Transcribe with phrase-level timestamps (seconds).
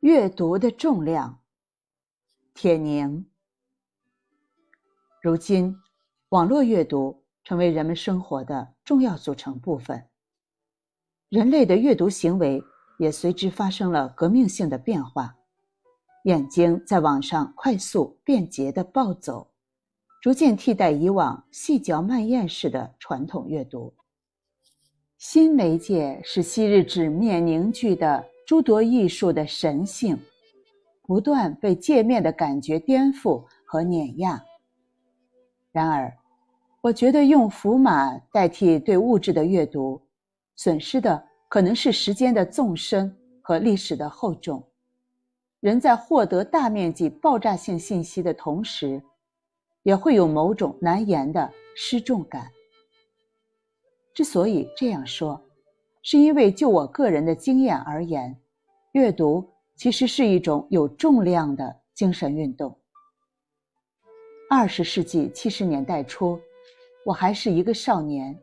[0.00, 1.40] 阅读的重量，
[2.52, 3.26] 铁凝。
[5.22, 5.74] 如今，
[6.28, 10.10] 网络阅读成为人们生活的重要组成部分。
[11.30, 12.62] 人类的阅读行为
[12.98, 15.34] 也随之发生了革命性的变化。
[16.24, 19.53] 眼睛在网上快速便捷的暴走，
[20.24, 23.92] 逐渐替代以往细嚼慢咽式的传统阅读。
[25.18, 30.18] 新媒介使昔日纸面凝聚的诸多艺术的神性，
[31.02, 34.42] 不断被界面的感觉颠覆和碾压。
[35.72, 36.10] 然而，
[36.80, 40.00] 我觉得用符码代替对物质的阅读，
[40.56, 44.66] 损失的可能是时间的纵深和历史的厚重。
[45.60, 49.02] 人在获得大面积爆炸性信息的同时，
[49.84, 52.50] 也会有某种难言的失重感。
[54.12, 55.40] 之所以这样说，
[56.02, 58.36] 是因为就我个人的经验而言，
[58.92, 62.76] 阅读其实是一种有重量的精神运动。
[64.50, 66.40] 二十世纪七十年代初，
[67.06, 68.36] 我还是一个少年，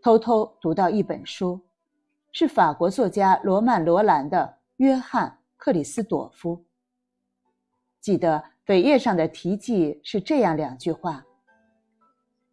[0.00, 1.60] 偷偷读到一本书，
[2.30, 4.38] 是法国作家罗曼·罗兰的
[4.76, 5.28] 《约翰》。
[5.60, 6.64] 克里斯朵夫
[8.00, 11.24] 记得扉页上的题记是这样两句话：“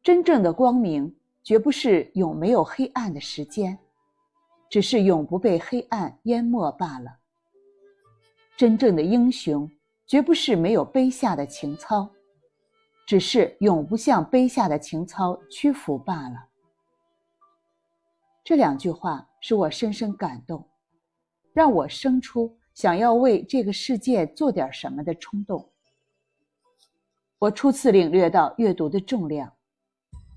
[0.00, 1.12] 真正的光明
[1.42, 3.76] 绝不是永没有黑暗的时间，
[4.70, 7.18] 只是永不被黑暗淹没罢了。
[8.56, 9.68] 真正的英雄
[10.06, 12.08] 绝不是没有卑下的情操，
[13.08, 16.46] 只是永不向卑下的情操屈服罢了。”
[18.44, 20.64] 这两句话使我深深感动，
[21.52, 22.56] 让我生出。
[22.72, 25.68] 想要为这个世界做点什么的冲动，
[27.38, 29.52] 我初次领略到阅读的重量，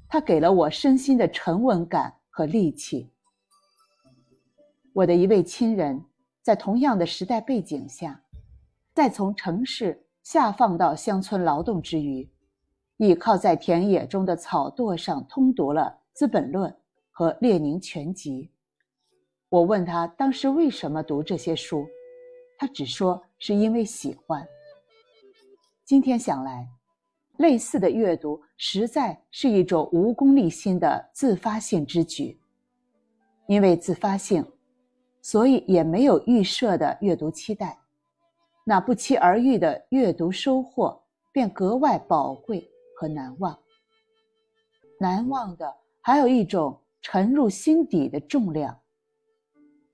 [0.08, 3.10] 它给了我身心的沉稳感和力气。
[4.94, 6.04] 我的一位亲人，
[6.42, 8.24] 在同样的时代背景下，
[8.94, 12.30] 在从城市下放到乡村劳动之余，
[12.98, 15.82] 倚靠在田野中的草垛上通读了
[16.14, 16.70] 《资本论》
[17.12, 18.44] 和《列宁全集》。
[19.50, 21.88] 我问他当时为什么读这些书。
[22.60, 24.44] 他只说是因为喜欢。
[25.86, 26.68] 今天想来，
[27.38, 32.40] 类似的阅读实在是一种无功利心的自发性之举。
[33.48, 34.46] 因为自发性，
[35.22, 37.78] 所以也没有预设的阅读期待，
[38.66, 43.58] 那不期而遇的阅读收获便格外宝贵和难忘。
[45.00, 48.78] 难忘的还有一种沉入心底的重量，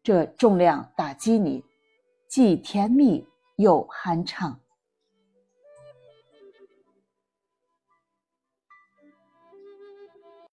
[0.01, 1.63] 这重量打击你。
[2.27, 3.23] 既甜蜜
[3.57, 4.59] 又酣畅。